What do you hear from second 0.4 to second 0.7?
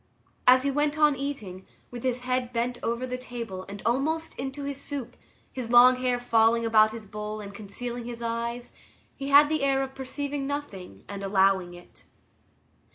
As